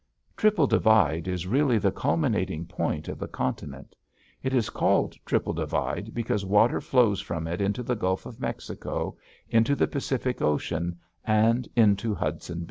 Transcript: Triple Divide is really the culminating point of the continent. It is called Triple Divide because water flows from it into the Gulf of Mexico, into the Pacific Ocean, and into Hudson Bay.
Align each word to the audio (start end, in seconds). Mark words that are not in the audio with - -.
Triple 0.35 0.65
Divide 0.65 1.27
is 1.27 1.45
really 1.45 1.77
the 1.77 1.91
culminating 1.91 2.65
point 2.65 3.07
of 3.07 3.19
the 3.19 3.27
continent. 3.27 3.95
It 4.41 4.51
is 4.51 4.71
called 4.71 5.13
Triple 5.27 5.53
Divide 5.53 6.15
because 6.15 6.43
water 6.43 6.81
flows 6.81 7.21
from 7.21 7.45
it 7.45 7.61
into 7.61 7.83
the 7.83 7.95
Gulf 7.95 8.25
of 8.25 8.39
Mexico, 8.39 9.15
into 9.47 9.75
the 9.75 9.87
Pacific 9.87 10.41
Ocean, 10.41 10.97
and 11.23 11.67
into 11.75 12.15
Hudson 12.15 12.57
Bay. 12.57 12.59